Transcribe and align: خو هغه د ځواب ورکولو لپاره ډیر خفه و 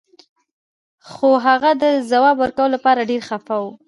خو 1.09 1.29
هغه 1.45 1.71
د 1.81 1.83
ځواب 2.11 2.35
ورکولو 2.39 2.73
لپاره 2.75 3.07
ډیر 3.11 3.21
خفه 3.29 3.57
و 3.61 3.65